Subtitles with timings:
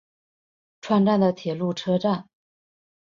[0.81, 2.27] 串站的铁路车站。